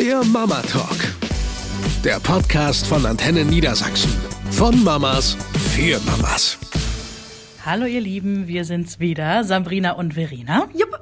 [0.00, 0.96] Der Mama Talk.
[2.02, 4.10] Der Podcast von Antenne Niedersachsen.
[4.50, 5.36] Von Mamas
[5.74, 6.56] für Mamas.
[7.66, 10.70] Hallo ihr Lieben, wir sind's wieder, Sabrina und Verena.
[10.72, 11.00] Jupp.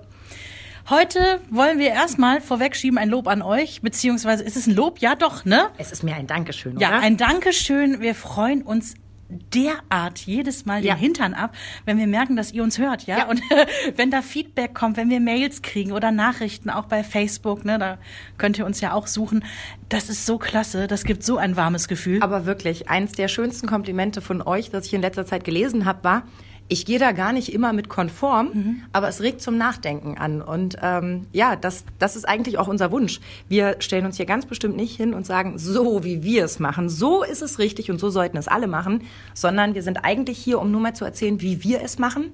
[0.90, 4.98] Heute wollen wir erstmal vorwegschieben ein Lob an euch, beziehungsweise ist es ein Lob?
[4.98, 5.68] Ja, doch, ne?
[5.78, 6.82] Es ist mir ein Dankeschön, oder?
[6.82, 8.00] Ja, ein Dankeschön.
[8.00, 8.94] Wir freuen uns
[9.28, 10.94] derart jedes Mal Ja.
[10.94, 11.54] den Hintern ab,
[11.84, 13.18] wenn wir merken, dass ihr uns hört, ja?
[13.18, 13.28] Ja.
[13.28, 13.40] Und
[13.96, 17.78] wenn da Feedback kommt, wenn wir Mails kriegen oder Nachrichten, auch bei Facebook, ne?
[17.78, 17.98] Da
[18.38, 19.44] könnt ihr uns ja auch suchen.
[19.88, 20.86] Das ist so klasse.
[20.86, 22.22] Das gibt so ein warmes Gefühl.
[22.22, 26.04] Aber wirklich, eins der schönsten Komplimente von euch, das ich in letzter Zeit gelesen habe,
[26.04, 26.22] war,
[26.68, 30.42] ich gehe da gar nicht immer mit konform, aber es regt zum Nachdenken an.
[30.42, 33.20] Und ähm, ja, das, das ist eigentlich auch unser Wunsch.
[33.48, 36.88] Wir stellen uns hier ganz bestimmt nicht hin und sagen, so wie wir es machen,
[36.90, 39.04] so ist es richtig und so sollten es alle machen,
[39.34, 42.32] sondern wir sind eigentlich hier, um nur mal zu erzählen, wie wir es machen.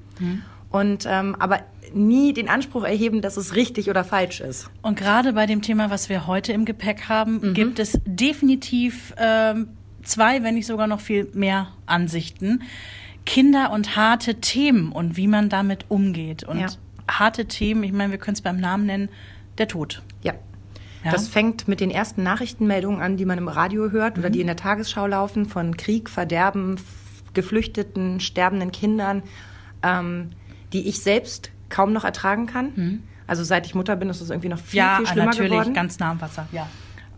[0.70, 1.61] Und ähm, aber
[1.92, 4.69] nie den Anspruch erheben, dass es richtig oder falsch ist.
[4.83, 7.55] Und gerade bei dem Thema, was wir heute im Gepäck haben, Mhm.
[7.55, 9.69] gibt es definitiv ähm,
[10.03, 12.62] zwei, wenn nicht sogar noch viel mehr Ansichten.
[13.27, 16.44] Kinder und harte Themen und wie man damit umgeht.
[16.44, 16.67] Und Ja.
[17.11, 19.08] harte Themen, ich meine, wir können es beim Namen nennen,
[19.58, 20.03] der Tod.
[20.22, 20.34] Ja.
[21.05, 21.12] Ja.
[21.12, 24.47] Das fängt mit den ersten Nachrichtenmeldungen an, die man im Radio hört oder die in
[24.47, 26.77] der Tagesschau laufen, von Krieg, Verderben,
[27.34, 29.22] Geflüchteten, sterbenden Kindern,
[29.83, 30.30] ähm,
[30.72, 33.02] die ich selbst kaum noch ertragen kann.
[33.27, 35.75] Also seit ich Mutter bin, ist es irgendwie noch viel, ja, viel schlimmer natürlich, geworden.
[35.75, 36.69] ganz nah am Wasser, ja.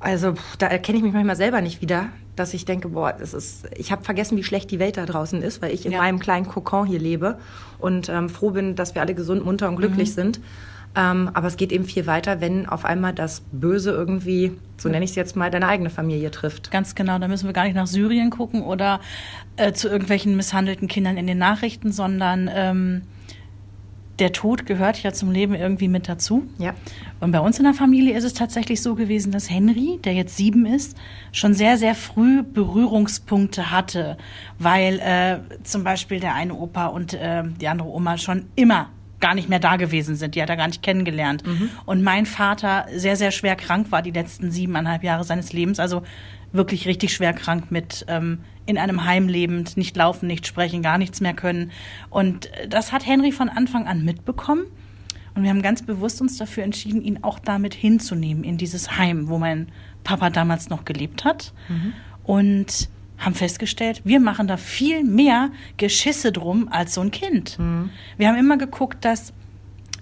[0.01, 3.67] Also da erkenne ich mich manchmal selber nicht wieder, dass ich denke, boah, das ist,
[3.77, 5.99] ich habe vergessen, wie schlecht die Welt da draußen ist, weil ich in Ja.
[5.99, 7.39] meinem kleinen Kokon hier lebe
[7.79, 9.79] und ähm, froh bin, dass wir alle gesund, munter und Mhm.
[9.79, 10.41] glücklich sind.
[10.99, 15.05] Ähm, aber es geht eben viel weiter, wenn auf einmal das Böse irgendwie, so nenne
[15.05, 16.71] ich es jetzt mal, deine eigene Familie trifft.
[16.71, 19.01] Ganz genau, da müssen wir gar nicht nach Syrien gucken oder
[19.57, 23.03] äh, zu irgendwelchen misshandelten Kindern in den Nachrichten, sondern ähm,
[24.19, 26.47] der Tod gehört ja zum Leben irgendwie mit dazu.
[26.59, 26.75] Ja.
[27.21, 30.37] Und bei uns in der Familie ist es tatsächlich so gewesen, dass Henry, der jetzt
[30.37, 30.97] sieben ist,
[31.33, 34.17] schon sehr, sehr früh Berührungspunkte hatte,
[34.59, 38.89] weil äh, zum Beispiel der eine Opa und äh, die andere Oma schon immer
[39.21, 40.35] gar nicht mehr da gewesen sind.
[40.35, 41.43] Die hat er gar nicht kennengelernt.
[41.87, 45.81] Und mein Vater sehr, sehr schwer krank war die letzten siebeneinhalb Jahre seines Lebens.
[45.81, 46.03] Also
[46.53, 50.99] wirklich richtig schwer krank mit ähm, in einem Heim lebend, nicht laufen, nicht sprechen, gar
[50.99, 51.71] nichts mehr können.
[52.11, 54.67] Und das hat Henry von Anfang an mitbekommen.
[55.35, 59.29] Und wir haben ganz bewusst uns dafür entschieden, ihn auch damit hinzunehmen in dieses Heim,
[59.29, 59.69] wo mein
[60.03, 61.53] Papa damals noch gelebt hat.
[62.25, 62.89] Und
[63.19, 67.57] haben festgestellt, wir machen da viel mehr Geschisse drum als so ein Kind.
[68.19, 69.33] Wir haben immer geguckt, dass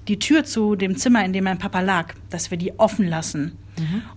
[0.08, 3.58] die Tür zu dem Zimmer, in dem mein Papa lag, dass wir die offen lassen.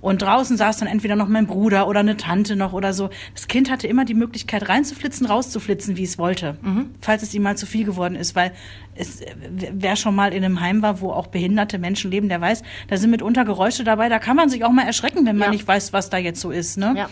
[0.01, 3.09] Und draußen saß dann entweder noch mein Bruder oder eine Tante noch oder so.
[3.33, 6.57] Das Kind hatte immer die Möglichkeit reinzuflitzen, rauszuflitzen, wie es wollte,
[7.01, 8.51] falls es ihm mal zu viel geworden ist, weil
[8.95, 9.33] es, äh,
[9.73, 12.97] wer schon mal in einem Heim war, wo auch behinderte Menschen leben, der weiß, da
[12.97, 15.51] sind mitunter Geräusche dabei, da kann man sich auch mal erschrecken, wenn man Ja.
[15.51, 16.77] nicht weiß, was da jetzt so ist.
[16.77, 16.93] Ne?
[16.97, 17.09] Ja.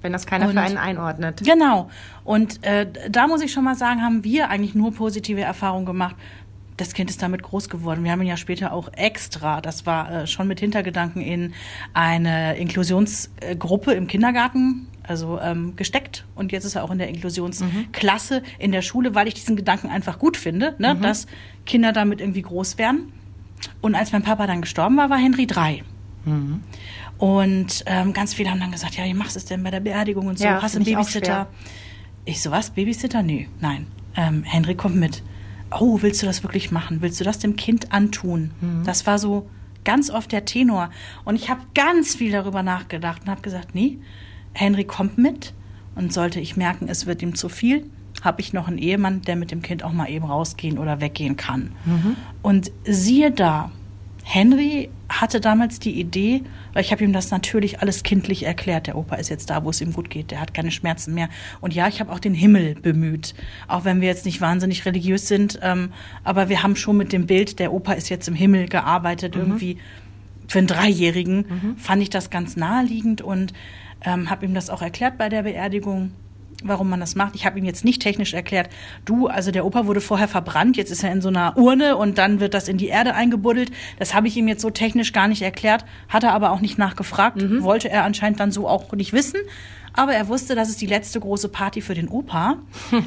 [0.00, 1.42] Wenn das keiner Und- für einen einordnet.
[1.44, 1.88] Genau.
[2.24, 6.16] Und äh, da muss ich schon mal sagen, haben wir eigentlich nur positive Erfahrungen gemacht.
[6.82, 8.02] Das Kind ist damit groß geworden.
[8.02, 11.54] Wir haben ihn ja später auch extra, das war äh, schon mit Hintergedanken in
[11.94, 16.24] eine Inklusionsgruppe im Kindergarten, also ähm, gesteckt.
[16.34, 19.88] Und jetzt ist er auch in der Inklusionsklasse in der Schule, weil ich diesen Gedanken
[19.90, 21.26] einfach gut finde, ne, dass
[21.66, 23.12] Kinder damit irgendwie groß werden.
[23.80, 25.84] Und als mein Papa dann gestorben war, war Henry drei.
[27.18, 29.80] Und ähm, ganz viele haben dann gesagt, ja, wie machst du es denn bei der
[29.80, 30.44] Beerdigung und so?
[30.44, 31.46] Ja, Hast du einen Babysitter?
[32.24, 32.70] Ich so, was?
[32.70, 33.22] Babysitter?
[33.22, 33.86] Nö, nein.
[34.16, 35.22] Ähm, Henry kommt mit.
[35.80, 36.98] Oh, willst du das wirklich machen?
[37.00, 38.50] Willst du das dem Kind antun?
[38.60, 38.84] Mhm.
[38.84, 39.48] Das war so
[39.84, 40.90] ganz oft der Tenor.
[41.24, 43.98] Und ich habe ganz viel darüber nachgedacht und habe gesagt, nee,
[44.52, 45.54] Henry kommt mit.
[45.94, 47.84] Und sollte ich merken, es wird ihm zu viel,
[48.22, 51.36] habe ich noch einen Ehemann, der mit dem Kind auch mal eben rausgehen oder weggehen
[51.36, 51.72] kann.
[51.84, 52.16] Mhm.
[52.40, 53.70] Und siehe da,
[54.24, 58.86] Henry hatte damals die Idee, weil ich habe ihm das natürlich alles kindlich erklärt.
[58.86, 60.30] Der Opa ist jetzt da, wo es ihm gut geht.
[60.30, 61.28] Der hat keine Schmerzen mehr.
[61.60, 63.34] Und ja, ich habe auch den Himmel bemüht.
[63.68, 65.58] Auch wenn wir jetzt nicht wahnsinnig religiös sind.
[65.62, 65.92] Ähm,
[66.24, 69.36] aber wir haben schon mit dem Bild, der Opa ist jetzt im Himmel gearbeitet.
[69.36, 69.78] Irgendwie
[70.48, 73.52] für einen Dreijährigen fand ich das ganz naheliegend und
[74.04, 76.12] ähm, habe ihm das auch erklärt bei der Beerdigung
[76.64, 77.34] warum man das macht.
[77.34, 78.70] Ich habe ihm jetzt nicht technisch erklärt,
[79.04, 82.18] du, also der Opa wurde vorher verbrannt, jetzt ist er in so einer Urne und
[82.18, 83.70] dann wird das in die Erde eingebuddelt.
[83.98, 86.78] Das habe ich ihm jetzt so technisch gar nicht erklärt, hat er aber auch nicht
[86.78, 89.40] nachgefragt, wollte er anscheinend dann so auch nicht wissen.
[89.94, 92.56] Aber er wusste, das ist die letzte große Party für den Opa.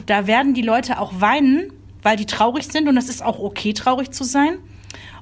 [0.05, 1.71] Da werden die Leute auch weinen,
[2.03, 4.57] weil die traurig sind und es ist auch okay, traurig zu sein.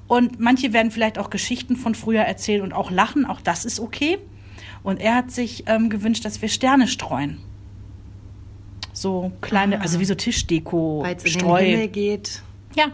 [0.07, 3.79] Und manche werden vielleicht auch Geschichten von früher erzählen und auch lachen, auch das ist
[3.79, 4.19] okay.
[4.83, 7.37] Und er hat sich ähm, gewünscht, dass wir Sterne streuen.
[8.93, 11.61] So kleine, also wie so Tischdeko, es in den Streu.
[11.63, 12.41] Himmel geht.
[12.75, 12.85] Ja,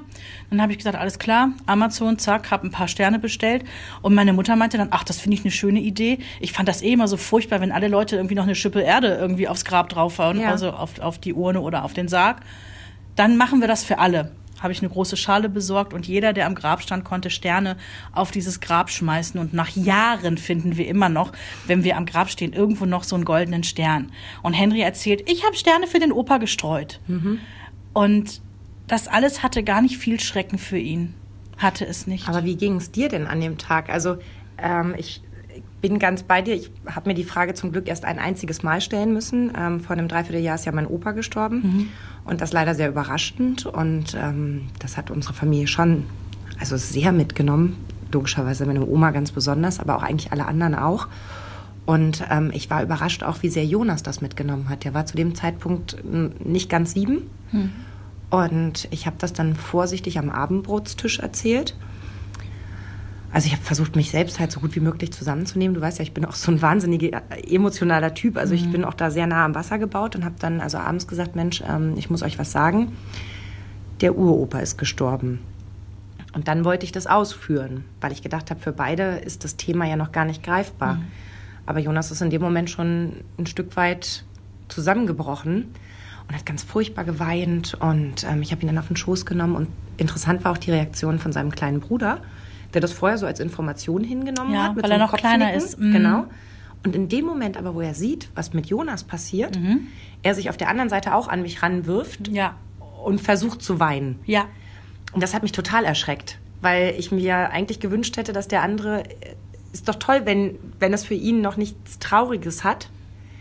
[0.49, 3.63] dann habe ich gesagt, alles klar, Amazon, zack, habe ein paar Sterne bestellt.
[4.01, 6.19] Und meine Mutter meinte dann, ach, das finde ich eine schöne Idee.
[6.41, 9.17] Ich fand das eh immer so furchtbar, wenn alle Leute irgendwie noch eine Schippe Erde
[9.19, 10.49] irgendwie aufs Grab draufhauen, Ja.
[10.49, 12.41] also auf, auf die Urne oder auf den Sarg.
[13.15, 14.31] Dann machen wir das für alle.
[14.61, 17.77] Habe ich eine große Schale besorgt und jeder, der am Grab stand, konnte Sterne
[18.11, 19.39] auf dieses Grab schmeißen.
[19.39, 21.31] Und nach Jahren finden wir immer noch,
[21.67, 24.11] wenn wir am Grab stehen, irgendwo noch so einen goldenen Stern.
[24.43, 26.99] Und Henry erzählt, ich habe Sterne für den Opa gestreut.
[27.93, 28.41] Und
[28.87, 31.13] das alles hatte gar nicht viel Schrecken für ihn.
[31.57, 32.27] Hatte es nicht.
[32.27, 33.89] Aber wie ging es dir denn an dem Tag?
[33.89, 34.17] Also
[34.57, 35.21] ähm, ich
[35.81, 36.55] bin ganz bei dir.
[36.55, 39.51] Ich habe mir die Frage zum Glück erst ein einziges Mal stellen müssen.
[39.57, 41.61] Ähm, vor einem Dreivierteljahr ist ja mein Opa gestorben.
[42.25, 43.65] Und das leider sehr überraschend.
[43.65, 46.05] Und ähm, das hat unsere Familie schon
[46.59, 47.77] also sehr mitgenommen.
[48.11, 51.07] Logischerweise meine Oma ganz besonders, aber auch eigentlich alle anderen auch.
[51.85, 54.83] Und ähm, ich war überrascht auch, wie sehr Jonas das mitgenommen hat.
[54.83, 57.29] Der war zu dem Zeitpunkt m, nicht ganz sieben.
[58.29, 61.75] Und ich habe das dann vorsichtig am Abendbrotstisch erzählt.
[63.31, 65.75] Also ich habe versucht, mich selbst halt so gut wie möglich zusammenzunehmen.
[65.75, 67.15] Du weißt ja, ich bin auch so ein wahnsinnig
[67.47, 68.37] emotionaler Typ.
[68.37, 71.07] Also ich bin auch da sehr nah am Wasser gebaut und habe dann also abends
[71.07, 72.93] gesagt, Mensch, ähm, ich muss euch was sagen.
[74.01, 75.39] Der Uropa ist gestorben.
[76.33, 79.85] Und dann wollte ich das ausführen, weil ich gedacht habe, für beide ist das Thema
[79.85, 80.99] ja noch gar nicht greifbar.
[81.65, 84.25] Aber Jonas ist in dem Moment schon ein Stück weit
[84.69, 85.67] zusammengebrochen
[86.27, 87.75] und hat ganz furchtbar geweint.
[87.79, 89.55] Und ähm, ich habe ihn dann auf den Schoß genommen.
[89.55, 89.67] Und
[89.97, 92.21] interessant war auch die Reaktion von seinem kleinen Bruder,
[92.73, 94.75] der das vorher so als Information hingenommen Ja, hat.
[94.75, 95.79] weil so er noch kleiner ist.
[95.79, 95.91] Mhm.
[95.93, 96.25] Genau.
[96.85, 99.59] Und in dem Moment aber, wo er sieht, was mit Jonas passiert,
[100.23, 102.55] er sich auf der anderen Seite auch an mich ranwirft ja,
[103.03, 104.19] und versucht zu weinen.
[104.25, 104.45] ja,
[105.11, 109.03] Und das hat mich total erschreckt, weil ich mir eigentlich gewünscht hätte, dass der andere,
[109.03, 109.35] äh,
[109.73, 112.89] ist doch toll, wenn, wenn es für ihn noch nichts Trauriges hat.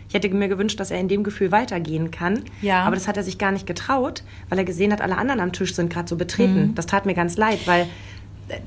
[0.09, 2.43] Ich hätte mir gewünscht, dass er in dem Gefühl weitergehen kann.
[2.61, 2.81] Ja.
[2.83, 5.53] Aber das hat er sich gar nicht getraut, weil er gesehen hat, alle anderen am
[5.53, 6.73] Tisch sind gerade so betreten.
[6.75, 7.83] Das tat mir ganz leid, weil
[8.49, 8.57] äh,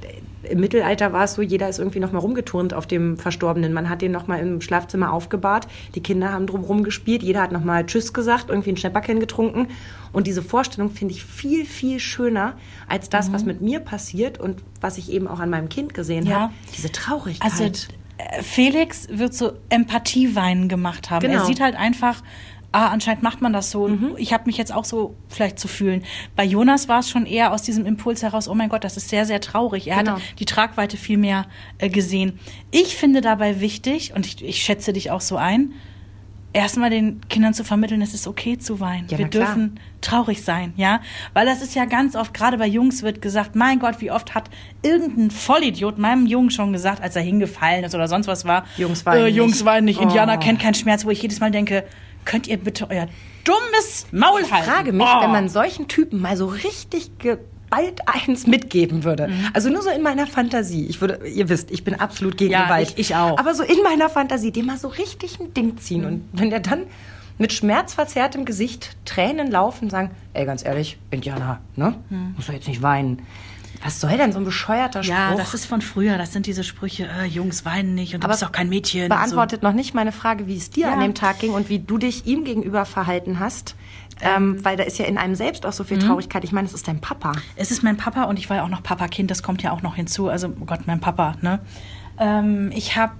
[0.49, 3.73] im Mittelalter war es so, jeder ist irgendwie noch mal rumgeturnt auf dem Verstorbenen.
[3.73, 5.69] Man hat den noch mal im Schlafzimmer aufgebahrt.
[5.95, 7.23] Die Kinder haben drumherum gespielt.
[7.23, 9.69] Jeder hat noch mal Tschüss gesagt, irgendwie ein Schnäpperchen getrunken.
[10.13, 12.55] Und diese Vorstellung finde ich viel, viel schöner
[12.89, 13.33] als das, Mhm.
[13.35, 16.41] was mit mir passiert und was ich eben auch an meinem Kind gesehen Ja.
[16.41, 16.53] habe.
[16.77, 17.51] Diese Traurigkeit.
[17.51, 21.27] Also äh, Felix wird so Empathieweinen gemacht haben.
[21.27, 21.41] Genau.
[21.41, 22.23] Er sieht halt einfach,
[22.73, 23.85] ah, anscheinend macht man das so.
[23.85, 26.03] Und Ich habe mich jetzt auch so vielleicht zu fühlen.
[26.37, 29.09] Bei Jonas war es schon eher aus diesem Impuls heraus, oh mein Gott, das ist
[29.11, 29.89] sehr, sehr traurig.
[29.89, 30.13] Er Genau.
[30.15, 31.47] hat die Tragweite viel mehr
[31.79, 32.39] äh, gesehen.
[32.71, 35.73] Ich finde dabei wichtig, und ich, ich schätze dich auch so ein,
[36.55, 39.07] erstmal den Kindern zu vermitteln, es ist okay zu weinen.
[39.09, 41.01] Ja, Wir dürfen traurig sein, ja?
[41.33, 44.35] Weil das ist ja ganz oft, gerade bei Jungs wird gesagt, mein Gott, wie oft
[44.35, 44.51] hat
[44.83, 48.65] irgendein Vollidiot meinem Jungen schon gesagt, als er hingefallen ist oder sonst was war.
[48.77, 49.37] Jungs weinen äh, nicht.
[49.37, 50.01] Jungs weinen nicht.
[50.01, 50.41] Indianer Oh.
[50.41, 51.85] kennt keinen Schmerz, wo ich jedes Mal denke,
[52.25, 53.09] könnt ihr bitte euer
[53.45, 54.55] dummes Maul halten?
[54.69, 55.23] Ich frage mich, Oh.
[55.23, 59.29] wenn man solchen Typen mal so richtig geballt eins mitgeben würde.
[59.29, 59.49] Mhm.
[59.55, 60.87] Also nur so in meiner Fantasie.
[60.87, 62.91] Ich würde, ihr wisst, ich bin absolut gegen Ja, Gewalt.
[62.93, 63.39] ich- ich auch.
[63.39, 66.05] Aber so in meiner Fantasie, dem mal so richtig ein Ding ziehen.
[66.05, 66.85] Und wenn der dann
[67.39, 71.95] mit schmerzverzerrtem Gesicht Tränen laufen und sagen, ey, ganz ehrlich, Indianer, ne?
[72.37, 73.23] Muss doch jetzt nicht weinen.
[73.85, 75.15] Was soll denn so ein bescheuerter Spruch?
[75.17, 76.17] Ja, das ist von früher.
[76.19, 79.09] Das sind diese Sprüche, äh, Jungs weinen nicht und du Aber bist auch kein Mädchen.
[79.09, 80.93] beantwortet noch nicht meine Frage, wie es dir Ja.
[80.93, 83.75] an dem Tag ging und wie du dich ihm gegenüber verhalten hast.
[84.21, 85.89] Ähm, weil da ist ja in einem selbst auch so Mhm.
[85.89, 86.45] viel Traurigkeit.
[86.45, 87.33] Ich meine, es ist dein Papa.
[87.57, 89.83] Es ist mein Papa und ich war ja auch noch Papakind, das kommt ja auch
[89.83, 90.29] noch hinzu.
[90.29, 91.59] Also, oh Gott, mein Papa, ne?
[92.19, 93.15] Ähm, ich habe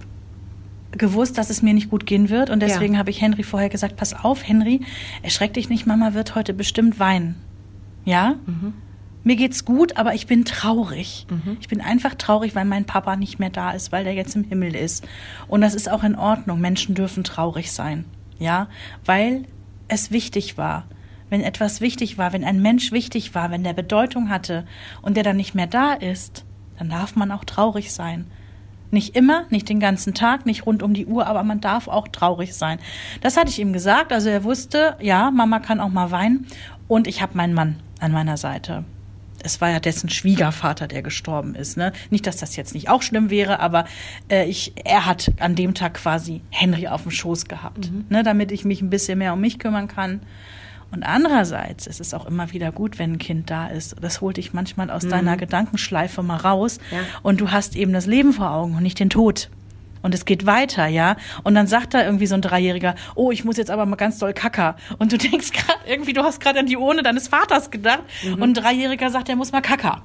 [0.91, 2.99] gewusst, dass es mir nicht gut gehen wird und deswegen Ja.
[2.99, 4.79] habe ich Henry vorher gesagt, pass auf, Henry,
[5.23, 7.35] erschreck dich nicht, Mama wird heute bestimmt weinen.
[8.05, 8.35] Ja?
[9.23, 11.25] Mir geht's gut, aber ich bin traurig.
[11.61, 14.43] Ich bin einfach traurig, weil mein Papa nicht mehr da ist, weil der jetzt im
[14.43, 15.07] Himmel ist.
[15.47, 16.59] Und das ist auch in Ordnung.
[16.59, 18.05] Menschen dürfen traurig sein.
[18.37, 18.67] Ja?
[19.05, 19.45] Weil
[19.87, 20.85] es wichtig war.
[21.29, 24.65] Wenn etwas wichtig war, wenn ein Mensch wichtig war, wenn der Bedeutung hatte
[25.01, 26.45] und der dann nicht mehr da ist,
[26.77, 28.27] dann darf man auch traurig sein.
[28.91, 32.07] Nicht immer, nicht den ganzen Tag, nicht rund um die Uhr, aber man darf auch
[32.09, 32.77] traurig sein.
[33.21, 34.13] Das hatte ich ihm gesagt.
[34.13, 36.45] Also er wusste, ja, Mama kann auch mal weinen.
[36.87, 38.83] Und ich habe meinen Mann an meiner Seite.
[39.43, 41.77] Es war ja dessen Schwiegervater, der gestorben ist.
[41.77, 41.93] Ne?
[42.09, 43.85] Nicht, dass das jetzt nicht auch schlimm wäre, aber
[44.29, 48.23] äh, ich, er hat an dem Tag quasi Henry auf dem Schoß gehabt, ne?
[48.23, 50.21] damit ich mich ein bisschen mehr um mich kümmern kann.
[50.91, 53.95] Und andererseits ist es auch immer wieder gut, wenn ein Kind da ist.
[53.99, 56.77] Das holt dich manchmal aus deiner Gedankenschleife mal raus.
[56.91, 56.99] Ja.
[57.23, 59.49] Und du hast eben das Leben vor Augen und nicht den Tod.
[60.03, 61.15] Und es geht weiter, ja.
[61.43, 64.19] Und dann sagt da irgendwie so ein Dreijähriger, oh, ich muss jetzt aber mal ganz
[64.19, 64.75] doll kacker.
[64.99, 68.03] Und du denkst gerade irgendwie, du hast gerade an die Urne deines Vaters gedacht.
[68.31, 70.03] Und ein Dreijähriger sagt, er muss mal kacker.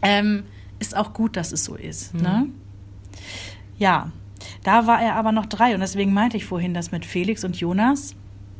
[0.00, 0.44] Ähm,
[0.78, 2.46] ist auch gut, dass es so ist, ne?
[3.76, 4.10] Ja.
[4.62, 7.56] Da war er aber noch drei und deswegen meinte ich vorhin das mit Felix und
[7.58, 8.14] Jonas.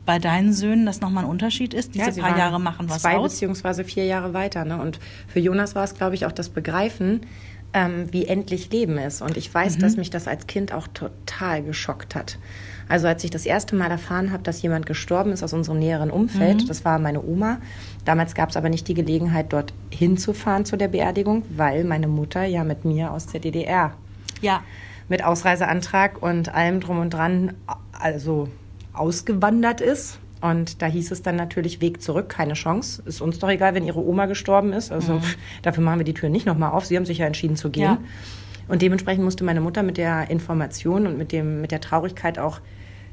[0.09, 1.95] bei deinen Söhnen das nochmal ein Unterschied ist.
[1.95, 3.33] Diese sie paar Jahre machen was zwei aus.
[3.33, 4.65] beziehungsweise vier Jahre weiter.
[4.65, 4.81] Ne?
[4.81, 7.21] Und für Jonas war es, glaube ich, auch das Begreifen,
[7.75, 9.21] ähm, wie endlich Leben ist.
[9.23, 12.39] Und ich weiß, dass mich das als Kind auch total geschockt hat.
[12.89, 16.11] Also als ich das erste Mal erfahren habe, dass jemand gestorben ist aus unserem näheren
[16.11, 17.59] Umfeld, das war meine Oma.
[18.07, 22.45] Damals gab es aber nicht die Gelegenheit, dort hinzufahren zu der Beerdigung, weil meine Mutter
[22.45, 23.93] ja mit mir aus der DDR
[24.41, 24.63] Ja.
[25.09, 27.53] mit Ausreiseantrag und allem drum und dran
[27.93, 28.49] also
[28.95, 30.19] ausgewandert ist.
[30.41, 33.03] Und da hieß es dann natürlich Weg zurück, keine Chance.
[33.05, 34.93] Ist uns doch egal, wenn ihre Oma gestorben ist.
[34.93, 36.87] Also pff, dafür machen wir die Tür nicht nochmal auf.
[36.87, 37.83] Sie haben sich ja entschieden zu gehen.
[37.83, 37.99] Ja.
[38.69, 42.61] Und dementsprechend musste meine Mutter mit der Information und mit, dem, mit der Traurigkeit auch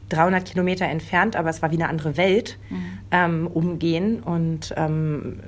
[0.09, 2.59] 300 Kilometer entfernt, aber es war wie eine andere Welt,
[3.11, 4.21] ähm, umgehen.
[4.21, 5.39] Und ähm,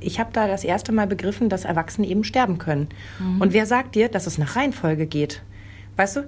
[0.00, 2.88] ich habe da das erste Mal begriffen, dass Erwachsene eben sterben können.
[3.40, 5.42] Und wer sagt dir, dass es nach Reihenfolge geht?
[5.98, 6.20] Weißt du,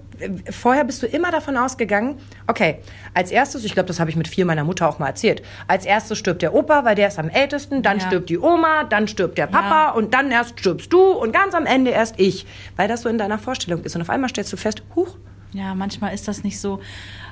[0.51, 2.81] vorher bist du immer davon ausgegangen, okay,
[3.15, 5.87] als erstes, ich glaube, das habe ich mit vier meiner Mutter auch mal erzählt, als
[5.87, 8.07] erstes stirbt der Opa, weil der ist am ältesten, dann Ja.
[8.09, 9.91] stirbt die Oma, dann stirbt der Papa Ja.
[9.93, 13.17] und dann erst stirbst du und ganz am Ende erst ich, weil das so in
[13.17, 13.95] deiner Vorstellung ist.
[13.95, 15.17] Und auf einmal stellst du fest, huch,
[15.53, 16.81] Ja, manchmal ist das nicht so.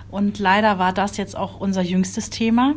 [0.09, 2.75] Und leider war das jetzt auch unser jüngstes Thema.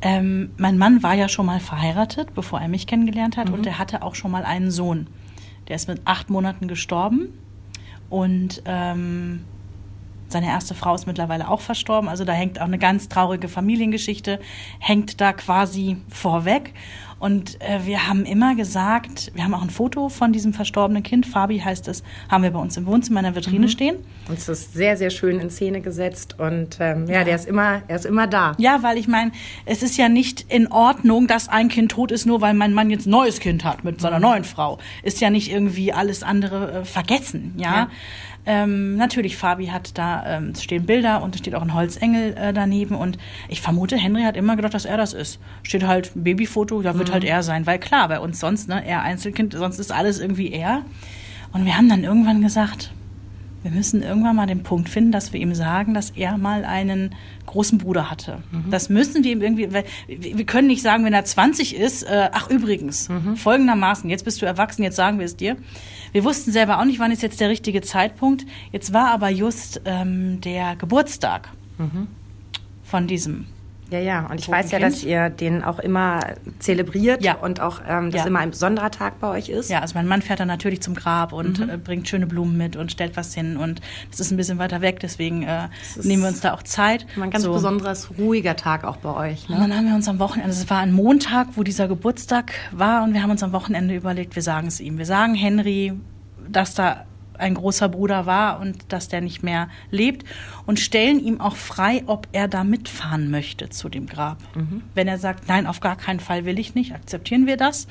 [0.00, 3.78] Ähm, mein Mann war ja schon mal verheiratet, bevor er mich kennengelernt hat, und er
[3.80, 5.08] hatte auch schon mal einen Sohn.
[5.68, 7.34] Der ist mit acht Monaten gestorben
[8.12, 9.42] und ähm,
[10.28, 12.10] seine erste Frau ist mittlerweile auch verstorben.
[12.10, 14.38] Also da hängt auch eine ganz traurige Familiengeschichte,
[14.80, 16.74] hängt da quasi vorweg.
[17.22, 21.24] Und äh, wir haben immer gesagt, wir haben auch ein Foto von diesem verstorbenen Kind,
[21.24, 23.94] Fabi heißt es, haben wir bei uns im Wohnzimmer in der Vitrine stehen.
[24.28, 27.82] Und es ist sehr, sehr schön in Szene gesetzt und ähm, ja, der ist immer,
[27.86, 28.56] er ist immer da.
[28.58, 29.30] Ja, weil ich meine,
[29.66, 32.90] es ist ja nicht in Ordnung, dass ein Kind tot ist, nur weil mein Mann
[32.90, 34.78] jetzt ein neues Kind hat mit seiner neuen Frau.
[35.04, 37.72] Ist ja nicht irgendwie alles andere äh, vergessen, ja.
[37.72, 37.88] Ja.
[38.44, 42.34] Ähm, natürlich, Fabi hat da, ähm, es stehen Bilder und es steht auch ein Holzengel
[42.36, 43.16] äh, daneben und
[43.48, 45.38] ich vermute, Henry hat immer gedacht, dass er das ist.
[45.62, 49.02] Steht halt Babyfoto, ja, wird halt er sein, weil klar, bei uns sonst, ne, er
[49.02, 50.84] Einzelkind, sonst ist alles irgendwie er.
[51.52, 52.92] Und wir haben dann irgendwann gesagt,
[53.62, 57.14] wir müssen irgendwann mal den Punkt finden, dass wir ihm sagen, dass er mal einen
[57.46, 58.42] großen Bruder hatte.
[58.70, 62.28] Das müssen wir ihm irgendwie, weil wir können nicht sagen, wenn er 20 ist, äh,
[62.32, 65.56] ach übrigens, folgendermaßen, jetzt bist du erwachsen, jetzt sagen wir es dir.
[66.12, 68.44] Wir wussten selber auch nicht, wann ist jetzt der richtige Zeitpunkt.
[68.72, 71.48] Jetzt war aber just ähm, der Geburtstag
[72.84, 73.46] von diesem.
[73.92, 76.20] Ja, ja, und ich weiß ja, dass ihr den auch immer
[76.58, 77.34] zelebriert Ja.
[77.36, 78.26] und auch, ähm, dass Ja.
[78.26, 79.68] immer ein besonderer Tag bei euch ist.
[79.70, 82.74] Ja, also mein Mann fährt dann natürlich zum Grab und äh, bringt schöne Blumen mit
[82.76, 83.80] und stellt was hin und
[84.10, 85.68] das ist ein bisschen weiter weg, deswegen äh,
[86.02, 87.06] nehmen wir uns da auch Zeit.
[87.20, 87.52] Ein ganz So.
[87.52, 89.48] besonderes, ruhiger Tag auch bei euch.
[89.48, 89.60] Und Ne?
[89.68, 93.12] dann haben wir uns am Wochenende, es war ein Montag, wo dieser Geburtstag war, und
[93.12, 94.96] wir haben uns am Wochenende überlegt, wir sagen es ihm.
[94.96, 95.92] Wir sagen Henry,
[96.48, 97.04] dass da
[97.42, 100.24] ein großer Bruder war und dass der nicht mehr lebt
[100.64, 104.38] und stellen ihm auch frei, ob er da mitfahren möchte zu dem Grab.
[104.94, 107.86] Wenn er sagt, nein, auf gar keinen Fall will ich nicht, akzeptieren wir das.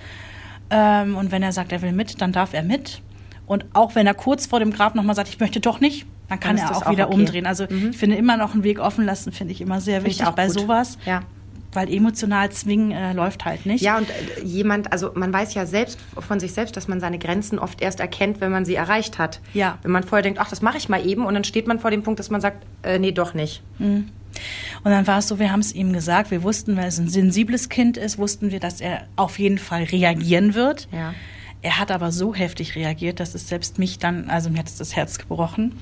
[0.70, 3.02] Ähm, und wenn er sagt, er will mit, dann darf er mit.
[3.46, 6.40] Und auch wenn er kurz vor dem Grab nochmal sagt, ich möchte doch nicht, dann
[6.40, 7.16] kann Dann er auch auch wieder okay.
[7.16, 7.46] umdrehen.
[7.46, 10.28] Also ich finde immer noch einen Weg offen lassen, finde ich immer sehr ich wichtig
[10.28, 10.60] auch bei gut.
[10.60, 11.24] sowas Ja.
[11.74, 13.82] Weil emotional zwingen äh, läuft halt nicht.
[13.82, 17.20] Ja, und äh, jemand, also man weiß ja selbst von sich selbst, dass man seine
[17.20, 19.40] Grenzen oft erst erkennt, wenn man sie erreicht hat.
[19.54, 19.78] Ja.
[19.82, 21.92] Wenn man vorher denkt, ach, das mache ich mal eben, und dann steht man vor
[21.92, 23.62] dem Punkt, dass man sagt, äh, nee, doch nicht.
[24.84, 27.10] Und dann war es so, wir haben es ihm gesagt, wir wussten, weil es ein
[27.10, 30.88] sensibles Kind ist, wussten wir, dass er auf jeden Fall reagieren wird.
[30.92, 31.14] Ja.
[31.62, 34.78] Er hat aber so heftig reagiert, dass es selbst mich dann, also mir hat es
[34.78, 35.76] das Herz gebrochen.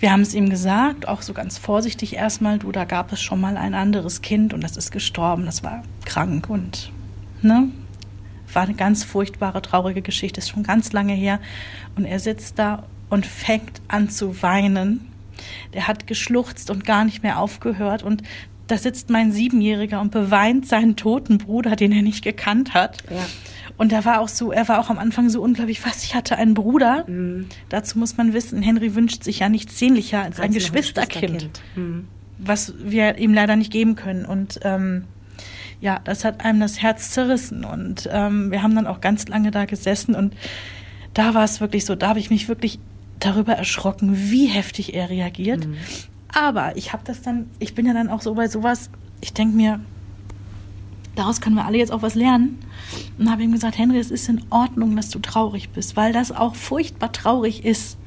[0.00, 3.38] Wir haben es ihm gesagt, auch so ganz vorsichtig erstmal, du, da gab es schon
[3.38, 6.90] mal ein anderes Kind und das ist gestorben, das war krank und,
[7.42, 7.68] ne?
[8.52, 11.38] War eine ganz furchtbare, traurige Geschichte, ist schon ganz lange her.
[11.96, 15.12] Und er sitzt da und fängt an zu weinen.
[15.74, 18.22] Der hat geschluchzt und gar nicht mehr aufgehört und
[18.66, 23.02] da sitzt mein Siebenjähriger und beweint seinen toten Bruder, den er nicht gekannt hat.
[23.10, 23.26] Ja.
[23.80, 26.36] Und er war auch so, er war auch am Anfang so unglaublich, was, ich hatte
[26.36, 27.06] einen Bruder.
[27.70, 31.62] Dazu muss man wissen, Henry wünscht sich ja nichts sehnlicher als, ein Als noch Geschwisterkind,
[31.76, 32.06] Hm.
[32.36, 34.26] was wir ihm leider nicht geben können.
[34.26, 35.06] Und ähm,
[35.80, 37.64] ja, das hat einem das Herz zerrissen.
[37.64, 40.34] Und ähm, wir haben dann auch ganz lange da gesessen und
[41.14, 42.80] da war es wirklich so, da habe ich mich wirklich
[43.18, 45.66] darüber erschrocken, wie heftig er reagiert.
[46.28, 48.90] Aber ich habe das dann, ich bin ja dann auch so bei sowas,
[49.22, 49.80] ich denke mir,
[51.14, 52.58] daraus können wir alle jetzt auch was lernen.
[53.18, 56.32] Und habe ihm gesagt, Henry, es ist in Ordnung, dass du traurig bist, weil das
[56.32, 57.98] auch furchtbar traurig ist.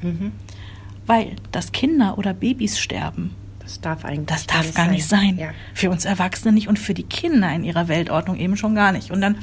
[1.06, 5.38] Weil, dass Kinder oder Babys sterben, Das darf eigentlich das darf gar nicht sein.
[5.38, 5.50] Ja.
[5.72, 9.10] Für uns Erwachsene nicht und für die Kinder in ihrer Weltordnung eben schon gar nicht.
[9.10, 9.36] Und dann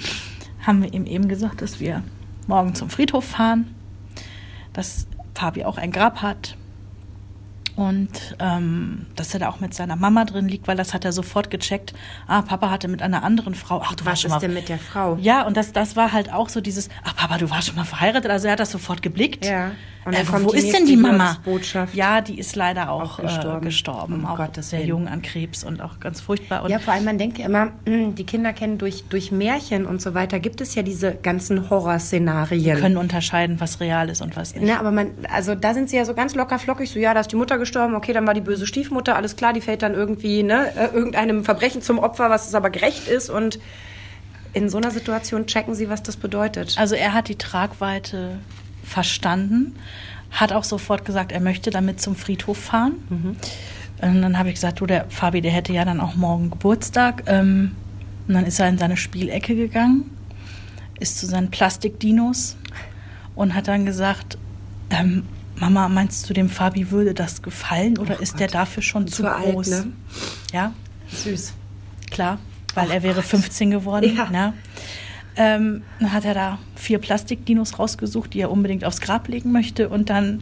[0.61, 2.03] haben wir ihm eben gesagt, dass wir
[2.47, 3.73] morgen zum Friedhof fahren,
[4.73, 6.55] dass Fabi auch ein Grab hat
[7.75, 11.11] Und ähm, dass er da auch mit seiner Mama drin liegt, weil das hat er
[11.11, 11.93] sofort gecheckt.
[12.27, 13.81] Ah, Papa hatte mit einer anderen Frau.
[13.83, 14.39] Ach, du Was warst schon ist mal.
[14.41, 15.17] denn mit der Frau?
[15.21, 17.85] Ja, und das, das war halt auch so dieses, ach Papa, du warst schon mal
[17.85, 18.29] verheiratet.
[18.31, 19.45] Also er hat das sofort geblickt.
[19.45, 19.71] Ja.
[20.03, 21.31] Und dann äh, kommt wo die ist denn die Mama?
[21.31, 21.93] Liebesbotschaft.
[21.93, 25.21] Ja, die ist leider auch, Auch gestorben, äh, gestorben Um auch Gottes sehr jung an
[25.21, 26.63] Krebs und auch ganz furchtbar.
[26.63, 29.85] Und Ja, vor allem, man denkt ja immer, mh, die Kinder kennen durch, durch Märchen
[29.85, 32.79] und so weiter, gibt es ja diese ganzen Horrorszenarien.
[32.79, 34.65] können unterscheiden, was real ist und was nicht.
[34.65, 37.19] Ne, aber man, also da sind sie ja so ganz locker flockig, so ja, da
[37.19, 39.93] ist die Mutter gestorben, okay, dann war die böse Stiefmutter, alles klar, die fällt dann
[39.93, 43.59] irgendwie, ne, äh, irgendeinem Verbrechen zum Opfer, was es aber gerecht ist und
[44.53, 46.75] in so einer Situation checken sie, was das bedeutet.
[46.77, 48.39] Also er hat die Tragweite
[48.91, 49.75] verstanden,
[50.31, 52.93] hat auch sofort gesagt, er möchte damit zum Friedhof fahren.
[53.09, 53.35] Mhm.
[54.01, 57.23] Und dann habe ich gesagt, du, der Fabi, der hätte ja dann auch morgen Geburtstag.
[57.27, 57.75] Ähm,
[58.27, 60.09] und dann ist er in seine Spielecke gegangen,
[60.99, 62.55] ist zu seinen Plastikdinos
[63.35, 64.37] und hat dann gesagt,
[64.89, 65.23] ähm,
[65.55, 69.31] Mama, meinst du, dem Fabi würde das gefallen oder ist der dafür schon zu, Zu
[69.35, 69.69] alt, groß?
[69.69, 69.87] ne?
[70.53, 70.73] Ja,
[71.11, 71.53] Süß.
[72.09, 72.39] klar,
[72.73, 74.15] weil er wäre 15 geworden.
[74.15, 74.29] Ja.
[74.29, 74.53] Ne?
[75.37, 79.87] Ähm, dann hat er da vier Plastikdinos rausgesucht, die er unbedingt aufs Grab legen möchte.
[79.89, 80.41] Und dann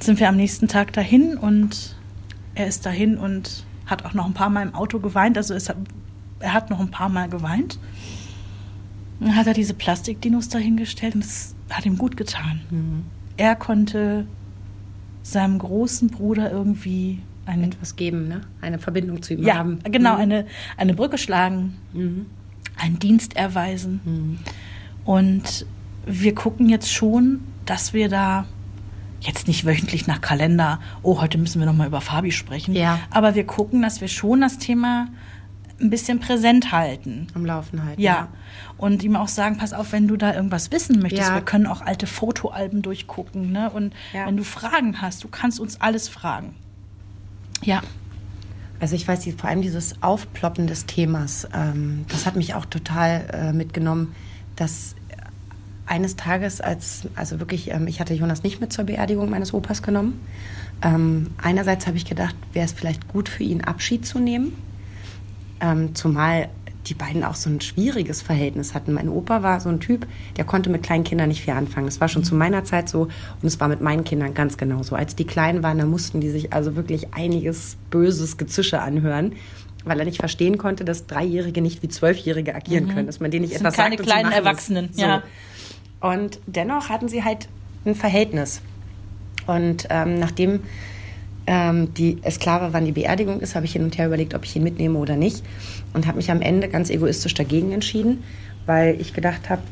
[0.00, 1.96] sind wir am nächsten Tag dahin und
[2.54, 5.36] er ist dahin und hat auch noch ein paar Mal im Auto geweint.
[5.36, 5.68] Also es
[6.40, 7.78] er hat noch ein paar Mal geweint.
[9.20, 12.60] Dann hat er diese Plastikdinos dahingestellt und es hat ihm gut getan.
[12.70, 13.02] Mhm.
[13.36, 14.26] Er konnte
[15.22, 18.42] seinem großen Bruder irgendwie einen Etwas geben, ne?
[18.60, 19.78] Eine Verbindung zu ihm ja, haben.
[19.84, 20.20] genau, Mhm.
[20.20, 22.26] eine, eine Brücke schlagen, Mhm.
[22.76, 24.00] Einen Dienst erweisen.
[24.04, 24.38] Mhm.
[25.04, 25.66] Und
[26.06, 28.46] wir gucken jetzt schon, dass wir da
[29.20, 32.74] jetzt nicht wöchentlich nach Kalender, oh, heute müssen wir nochmal über Fabi sprechen.
[32.74, 32.98] Ja.
[33.10, 35.08] Aber wir gucken, dass wir schon das Thema
[35.80, 37.26] ein bisschen präsent halten.
[37.34, 37.98] Am Laufen halt.
[37.98, 38.28] Ja.
[38.76, 41.34] Und ihm auch sagen, pass auf, wenn du da irgendwas wissen möchtest, Ja.
[41.34, 43.50] wir können auch alte Fotoalben durchgucken.
[43.50, 43.70] Ne?
[43.70, 46.54] Und wenn du Fragen hast, du kannst uns alles fragen.
[47.62, 47.82] Ja.
[48.84, 53.26] Also ich weiß, vor allem dieses Aufploppen des Themas, ähm, das hat mich auch total
[53.32, 54.14] äh, mitgenommen,
[54.56, 54.94] dass
[55.86, 59.82] eines Tages, als, also wirklich, ähm, ich hatte Jonas nicht mit zur Beerdigung meines Opas
[59.82, 60.20] genommen.
[60.82, 64.52] Ähm, einerseits habe ich gedacht, wäre es vielleicht gut für ihn, Abschied zu nehmen.
[65.62, 66.50] Ähm, zumal
[66.86, 68.92] die beiden auch so ein schwieriges Verhältnis hatten.
[68.92, 71.86] Mein Opa war so ein Typ, der konnte mit kleinen Kindern nicht viel anfangen.
[71.86, 74.94] Das war schon zu meiner Zeit so und es war mit meinen Kindern ganz genauso.
[74.94, 79.32] Als die klein waren, da mussten die sich also wirklich einiges böses Gezische anhören,
[79.84, 83.42] weil er nicht verstehen konnte, dass Dreijährige nicht wie Zwölfjährige agieren können, dass man denen
[83.42, 84.32] nicht Das etwas keine sagt sie kleinen.
[84.32, 85.02] Erwachsenen, So.
[85.02, 85.22] ja.
[86.00, 87.48] Und dennoch hatten sie halt
[87.86, 88.60] ein Verhältnis.
[89.46, 90.60] Und ähm, nachdem
[91.46, 94.34] ähm, die, es klar war, wann die Beerdigung ist, habe ich hin und her überlegt,
[94.34, 95.44] ob ich ihn mitnehme oder nicht.
[95.92, 98.22] Und habe mich am Ende ganz egoistisch dagegen entschieden,
[98.66, 99.62] weil ich gedacht habe,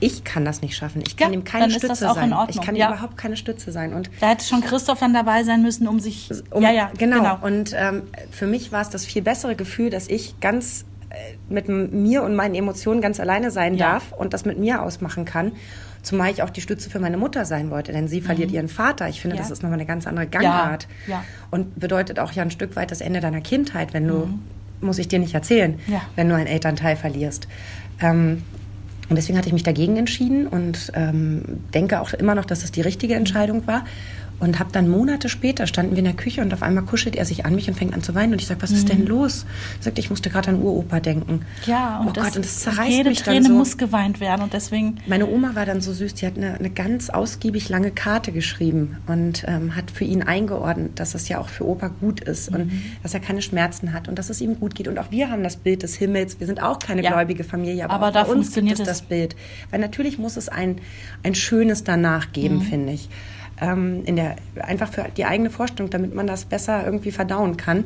[0.00, 1.02] ich kann das nicht schaffen.
[1.06, 2.32] Ich kann Ja, ihm keine Stütze sein.
[2.32, 2.88] Ordnung, Ich kann ihm ja.
[2.88, 3.94] überhaupt keine Stütze sein.
[3.94, 6.30] Und Da hätte schon Christoph dann dabei sein müssen, um sich.
[6.50, 7.38] um, ja, ja, genau.
[7.42, 10.84] Und ähm, für mich war es das viel bessere Gefühl, dass ich ganz
[11.48, 13.92] mit m- mir und meinen Emotionen ganz alleine sein Ja.
[13.92, 15.52] darf und das mit mir ausmachen kann.
[16.02, 19.08] Zumal ich auch die Stütze für meine Mutter sein wollte, denn sie verliert ihren Vater.
[19.08, 19.38] Ich finde, Mhm.
[19.38, 19.42] Ja.
[19.44, 20.86] das ist nochmal eine ganz andere Gangart.
[21.06, 21.24] ja.
[21.50, 24.28] Und bedeutet auch ja ein Stück weit das Ende deiner Kindheit, wenn du,
[24.80, 25.94] muss ich dir nicht erzählen, Mhm.
[26.14, 27.48] Wenn du einen Elternteil verlierst.
[28.00, 28.42] Ähm,
[29.08, 31.42] und deswegen hatte ich mich dagegen entschieden und ähm,
[31.74, 33.20] denke auch immer noch, dass das die richtige Mhm.
[33.20, 33.84] Entscheidung war.
[34.40, 37.24] Und habe dann Monate später standen wir in der Küche und auf einmal kuschelt er
[37.24, 38.32] sich an mich und fängt an zu weinen.
[38.34, 39.46] Und ich sage, was ist denn los?
[39.80, 41.32] Er sagt, ich musste gerade an Uropa denken.
[41.32, 41.40] Mhm.
[41.66, 43.58] Ja, und, oh Gott, und das zerreißt jede mich Träne dann so.
[43.58, 44.98] muss geweint werden und deswegen.
[45.08, 48.98] Meine Oma war dann so süß, die hat eine, eine ganz ausgiebig lange Karte geschrieben
[49.08, 52.66] und ähm, hat für ihn eingeordnet, dass es ja auch für Opa gut ist und
[52.66, 52.82] Mhm.
[53.02, 54.86] dass er keine Schmerzen hat und dass es ihm gut geht.
[54.86, 56.38] Und auch wir haben das Bild des Himmels.
[56.38, 57.10] Wir sind auch keine Ja.
[57.10, 58.82] gläubige Familie, aber, Aber da bei uns gibt es.
[58.86, 59.34] das Bild.
[59.72, 60.76] Weil natürlich muss es ein,
[61.24, 62.62] ein schönes danach geben, Mhm.
[62.62, 63.08] finde ich.
[63.60, 67.84] Ähm, in der, einfach für die eigene Vorstellung, damit man das besser irgendwie verdauen kann.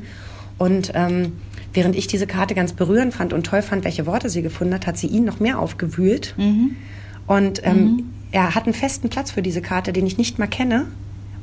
[0.59, 1.33] Und ähm,
[1.73, 4.87] während ich diese Karte ganz berührend fand und toll fand, welche Worte sie gefunden hat,
[4.87, 6.35] hat sie ihn noch mehr aufgewühlt.
[6.37, 6.77] Mhm.
[7.27, 10.87] Und ähm, er hat einen festen Platz für diese Karte, den ich nicht mal kenne.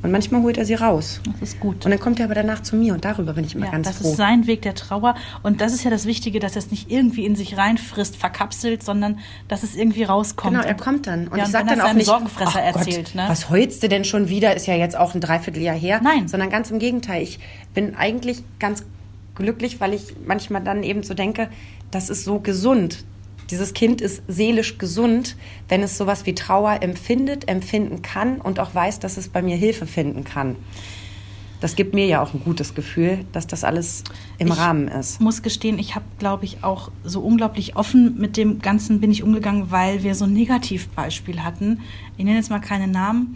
[0.02, 1.20] Und manchmal holt er sie raus.
[1.40, 1.84] Das ist gut.
[1.84, 3.88] Und dann kommt er aber danach zu mir und darüber bin ich immer Ja, ganz
[3.88, 4.12] das froh.
[4.12, 5.16] ist sein Weg der Trauer.
[5.44, 8.82] Und das ist ja das Wichtige, dass er es nicht irgendwie in sich reinfrisst, verkapselt,
[8.82, 10.56] sondern dass es irgendwie rauskommt.
[10.56, 11.28] Genau, er kommt dann.
[11.28, 13.14] Und ja, ich sag wenn er dann auch nicht, Sorgenfresser "Ach Gott, erzählt.
[13.16, 13.26] ne?
[13.28, 14.56] was heulst du denn schon wieder?
[14.56, 16.00] Ist ja jetzt auch ein Dreivierteljahr her.
[16.02, 16.28] Nein.
[16.30, 17.22] Sondern ganz im Gegenteil.
[17.22, 17.40] Ich
[17.74, 18.86] bin eigentlich ganz
[19.36, 21.50] glücklich, weil ich manchmal dann eben so denke,
[21.92, 23.04] das ist so gesund.
[23.50, 25.36] Dieses Kind ist seelisch gesund,
[25.68, 29.56] wenn es sowas wie Trauer empfindet, empfinden kann und auch weiß, dass es bei mir
[29.56, 30.56] Hilfe finden kann.
[31.60, 34.06] Das gibt mir ja auch ein gutes Gefühl, dass das alles
[34.38, 35.20] im Ich Rahmen ist.
[35.20, 39.24] muss gestehen, ich habe, glaube ich, auch so unglaublich offen mit dem Ganzen bin ich
[39.24, 41.82] umgegangen, weil wir so ein Negativbeispiel hatten.
[42.18, 43.36] Ich nenne jetzt mal keine Namen.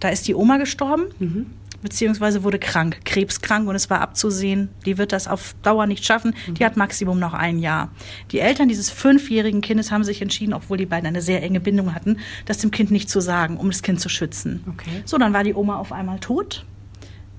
[0.00, 1.04] Da ist die Oma gestorben.
[1.18, 1.46] Mhm
[1.82, 6.34] beziehungsweise wurde krank, krebskrank und es war abzusehen, die wird das auf Dauer nicht schaffen.
[6.46, 6.54] Mhm.
[6.54, 7.90] Die hat Maximum noch ein Jahr.
[8.30, 11.94] Die Eltern dieses fünfjährigen Kindes haben sich entschieden, obwohl die beiden eine sehr enge Bindung
[11.94, 14.64] hatten, das dem Kind nicht zu sagen, um das Kind zu schützen.
[14.68, 15.02] Okay.
[15.04, 16.64] So, dann war die Oma auf einmal tot,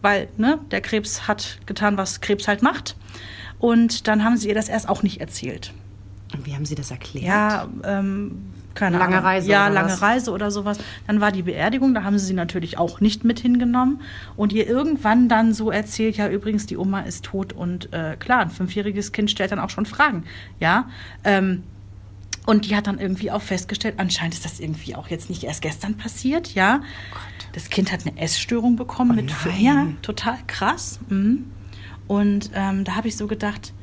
[0.01, 2.95] weil ne, der Krebs hat getan, was Krebs halt macht.
[3.59, 5.73] Und dann haben sie ihr das erst auch nicht erzählt.
[6.33, 7.25] Und wie haben Sie das erklärt?
[7.25, 9.25] Ja, ähm, keine lange Ahnung.
[9.25, 9.49] Reise.
[9.49, 10.01] Ja, lange was?
[10.01, 10.79] Reise oder sowas.
[11.07, 14.01] Dann war die Beerdigung, da haben sie sie natürlich auch nicht mit hingenommen
[14.35, 18.39] und ihr irgendwann dann so erzählt, ja übrigens, die Oma ist tot und äh, klar,
[18.39, 20.23] ein fünfjähriges Kind stellt dann auch schon Fragen,
[20.59, 20.87] ja.
[21.23, 21.63] Ähm,
[22.45, 25.61] und die hat dann irgendwie auch festgestellt, anscheinend ist das irgendwie auch jetzt nicht erst
[25.61, 26.81] gestern passiert, ja.
[27.13, 27.17] Oh
[27.53, 30.99] das Kind hat eine Essstörung bekommen oh mit ja, total krass.
[31.07, 31.45] Mhm.
[32.07, 33.73] Und ähm, da habe ich so gedacht,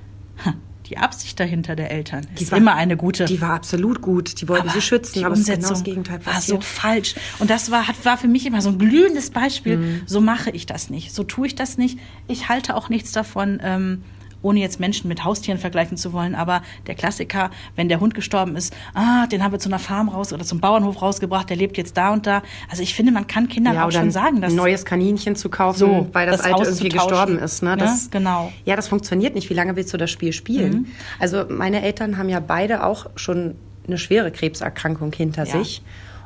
[0.90, 3.24] die Absicht dahinter der Eltern die ist war, immer eine gute.
[3.26, 4.40] Die war absolut gut.
[4.40, 6.58] Die wollten aber sie schützen, aber Umsetzung genau das Gegenteil passiert.
[6.58, 7.14] war so falsch.
[7.38, 9.76] Und das war, hat, war für mich immer so ein glühendes Beispiel.
[9.76, 10.02] Mhm.
[10.06, 11.14] So mache ich das nicht.
[11.14, 11.98] So tue ich das nicht.
[12.26, 13.60] Ich halte auch nichts davon.
[13.62, 14.02] Ähm,
[14.42, 18.56] ohne jetzt Menschen mit Haustieren vergleichen zu wollen, aber der Klassiker, wenn der Hund gestorben
[18.56, 21.76] ist, ah, den haben wir zu einer Farm raus oder zum Bauernhof rausgebracht, der lebt
[21.76, 22.42] jetzt da und da.
[22.70, 25.48] Also ich finde, man kann Kindern ja, auch schon sagen, dass ein neues Kaninchen zu
[25.48, 27.62] kaufen, so, weil das, das alte irgendwie gestorben ist.
[27.62, 27.76] Ne?
[27.76, 28.52] Das, ja, genau.
[28.64, 29.50] Ja, das funktioniert nicht.
[29.50, 30.72] Wie lange willst du das Spiel spielen?
[30.72, 30.86] Mhm.
[31.18, 33.54] Also meine Eltern haben ja beide auch schon
[33.86, 35.58] eine schwere Krebserkrankung hinter ja.
[35.58, 35.82] sich.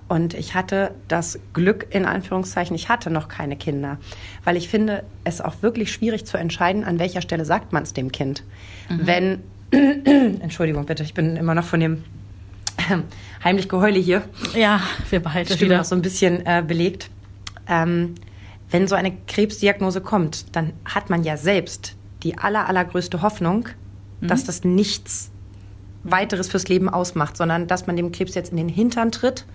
[0.06, 3.98] Und ich hatte das Glück, in Anführungszeichen, ich hatte noch keine Kinder.
[4.44, 7.94] Weil ich finde es auch wirklich schwierig zu entscheiden, an welcher Stelle sagt man es
[7.94, 8.44] dem Kind.
[8.90, 9.06] Mhm.
[9.06, 9.42] Wenn,
[10.40, 12.04] Entschuldigung bitte, ich bin immer noch von dem
[13.44, 14.22] heimlich Geheule hier.
[14.54, 15.78] Ja, wir Stimme wieder.
[15.78, 17.10] noch so ein bisschen äh, belegt.
[17.66, 18.14] Ähm,
[18.70, 23.68] wenn so eine Krebsdiagnose kommt, dann hat man ja selbst die aller, allergrößte Hoffnung,
[24.20, 24.28] mhm.
[24.28, 25.30] dass das nichts
[26.02, 29.46] weiteres fürs Leben ausmacht, sondern dass man dem Krebs jetzt in den Hintern tritt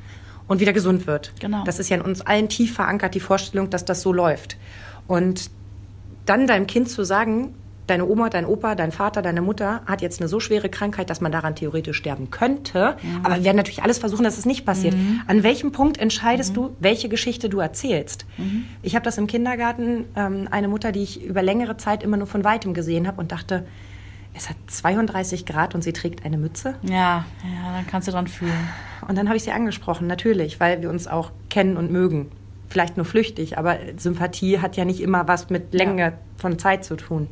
[0.49, 1.31] und wieder gesund wird.
[1.39, 1.63] Genau.
[1.63, 4.57] Das ist ja in uns allen tief verankert, die Vorstellung, dass das so läuft.
[5.07, 5.49] Und
[6.25, 7.53] dann deinem Kind zu sagen,
[7.87, 11.21] deine Oma, dein Opa, dein Vater, deine Mutter hat jetzt eine so schwere Krankheit, dass
[11.21, 12.97] man daran theoretisch sterben könnte.
[13.01, 13.21] Mhm.
[13.23, 14.95] Aber wir werden natürlich alles versuchen, dass es nicht passiert.
[14.95, 15.21] Mhm.
[15.27, 16.55] An welchem Punkt entscheidest mhm.
[16.55, 18.25] du, welche Geschichte du erzählst?
[18.37, 18.65] Mhm.
[18.81, 22.27] Ich habe das im Kindergarten, ähm, eine Mutter, die ich über längere Zeit immer nur
[22.27, 23.65] von weitem gesehen habe und dachte,
[24.33, 26.75] es hat 32 Grad und sie trägt eine Mütze.
[26.83, 28.69] Ja, ja, dann kannst du dran fühlen.
[29.07, 32.31] Und dann habe ich sie angesprochen, natürlich, weil wir uns auch kennen und mögen.
[32.69, 36.13] Vielleicht nur flüchtig, aber Sympathie hat ja nicht immer was mit Länge ja.
[36.37, 37.27] von Zeit zu tun.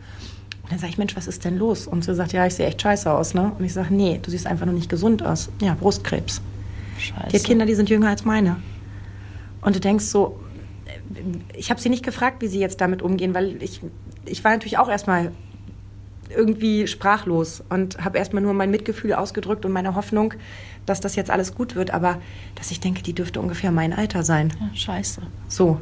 [0.64, 1.88] Und dann sage ich, Mensch, was ist denn los?
[1.88, 3.52] Und sie sagt, ja, ich sehe echt scheiße aus, ne?
[3.58, 5.50] Und ich sage, nee, du siehst einfach nur nicht gesund aus.
[5.62, 6.42] Ja, Brustkrebs.
[6.98, 7.38] Scheiße.
[7.38, 8.58] Die Kinder, die sind jünger als meine.
[9.62, 10.40] Und du denkst so,
[11.56, 13.82] ich habe sie nicht gefragt, wie sie jetzt damit umgehen, weil ich,
[14.26, 15.32] ich war natürlich auch erstmal
[16.32, 20.34] irgendwie sprachlos und habe erstmal nur mein Mitgefühl ausgedrückt und meine Hoffnung,
[20.86, 22.20] dass das jetzt alles gut wird, aber
[22.56, 24.54] dass ich denke, die dürfte ungefähr mein Alter sein.
[24.60, 25.22] Ja, scheiße.
[25.48, 25.80] So.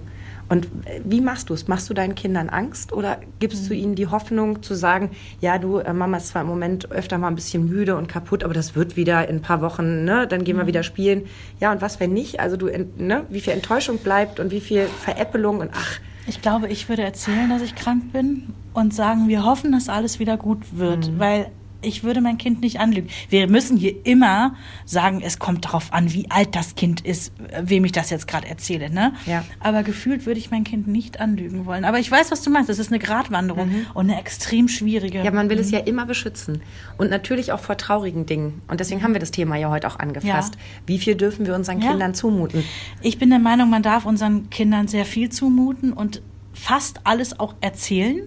[0.47, 0.67] Und
[1.03, 1.67] wie machst du es?
[1.67, 3.67] Machst du deinen Kindern Angst oder gibst mhm.
[3.67, 5.09] du ihnen die Hoffnung zu sagen,
[5.41, 8.43] ja, du, äh, Mama ist zwar im Moment öfter mal ein bisschen müde und kaputt,
[8.43, 10.27] aber das wird wieder in ein paar Wochen, ne?
[10.27, 10.61] Dann gehen mhm.
[10.61, 11.23] wir wieder spielen.
[11.59, 12.39] Ja, und was, wenn nicht?
[12.39, 13.25] Also du, ne?
[13.29, 17.49] Wie viel Enttäuschung bleibt und wie viel Veräppelung und ach, ich glaube, ich würde erzählen,
[17.49, 21.19] dass ich krank bin und sagen, wir hoffen, dass alles wieder gut wird, mhm.
[21.19, 23.09] weil ich würde mein Kind nicht anlügen.
[23.29, 27.85] Wir müssen hier immer sagen, es kommt darauf an, wie alt das Kind ist, wem
[27.85, 28.89] ich das jetzt gerade erzähle.
[28.89, 29.13] Ne?
[29.25, 29.43] Ja.
[29.59, 31.85] Aber gefühlt würde ich mein Kind nicht anlügen wollen.
[31.85, 32.69] Aber ich weiß, was du meinst.
[32.69, 33.85] Das ist eine Gratwanderung mhm.
[33.93, 35.23] und eine extrem schwierige.
[35.23, 35.63] Ja, man will mhm.
[35.63, 36.61] es ja immer beschützen.
[36.97, 38.61] Und natürlich auch vor traurigen Dingen.
[38.67, 40.55] Und deswegen haben wir das Thema ja heute auch angefasst.
[40.55, 40.61] Ja.
[40.85, 41.91] Wie viel dürfen wir unseren ja.
[41.91, 42.63] Kindern zumuten?
[43.01, 46.21] Ich bin der Meinung, man darf unseren Kindern sehr viel zumuten und
[46.53, 48.21] fast alles auch erzählen.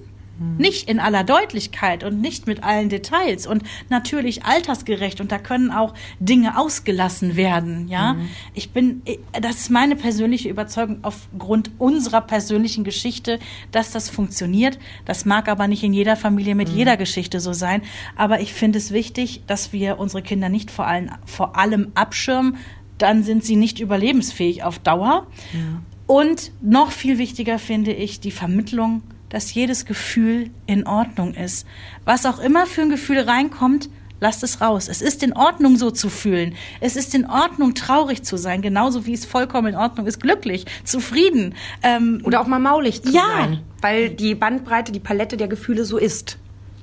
[0.59, 5.71] Nicht in aller Deutlichkeit und nicht mit allen Details und natürlich altersgerecht und da können
[5.71, 8.15] auch Dinge ausgelassen werden, ja.
[8.15, 8.29] Mhm.
[8.55, 13.39] Ich bin, das ist meine persönliche Überzeugung aufgrund unserer persönlichen Geschichte,
[13.73, 14.79] dass das funktioniert.
[15.05, 16.77] Das mag aber nicht in jeder Familie mit mhm.
[16.77, 17.83] jeder Geschichte so sein.
[18.17, 22.57] Aber ich finde es wichtig, dass wir unsere Kinder nicht vor allem, vor allem abschirmen.
[22.99, 25.27] Dann sind sie nicht überlebensfähig auf Dauer.
[25.53, 25.83] Ja.
[26.07, 31.67] Und noch viel wichtiger finde ich die Vermittlung dass jedes Gefühl in Ordnung ist.
[32.05, 33.89] Was auch immer für ein Gefühl reinkommt,
[34.21, 34.89] lasst es raus.
[34.89, 36.55] Es ist in Ordnung, so zu fühlen.
[36.81, 40.67] Es ist in Ordnung, traurig zu sein, genauso wie es vollkommen in Ordnung ist, glücklich,
[40.85, 41.55] zufrieden.
[41.83, 43.23] Ähm, Oder auch mal maulig zu ja.
[43.39, 43.61] sein.
[43.81, 46.39] Weil die Bandbreite, die Palette der Gefühle so ist.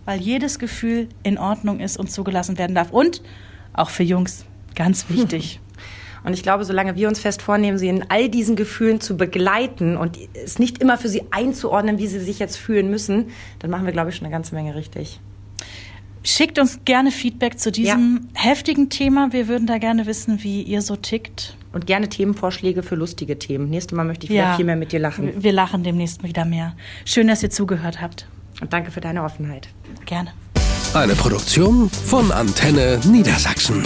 [0.06, 2.92] Weil jedes Gefühl in Ordnung ist und zugelassen werden darf.
[2.92, 3.22] Und
[3.74, 5.60] auch für Jungs, ganz wichtig.
[6.26, 9.96] Und ich glaube, solange wir uns fest vornehmen, sie in all diesen Gefühlen zu begleiten
[9.96, 13.28] und es nicht immer für sie einzuordnen, wie sie sich jetzt fühlen müssen,
[13.60, 15.20] dann machen wir, glaube ich, schon eine ganze Menge richtig.
[16.24, 18.42] Schickt uns gerne Feedback zu diesem ja.
[18.42, 19.32] heftigen Thema.
[19.32, 21.56] Wir würden da gerne wissen, wie ihr so tickt.
[21.72, 23.70] Und gerne Themenvorschläge für lustige Themen.
[23.70, 25.44] Nächstes Mal möchte ich wieder ja, viel mehr mit dir lachen.
[25.44, 26.76] Wir lachen demnächst wieder mehr.
[27.04, 28.28] Schön, dass ihr zugehört habt.
[28.62, 29.68] Und danke für deine Offenheit.
[30.06, 30.32] Gerne.
[30.96, 33.84] Eine Produktion von Antenne Niedersachsen.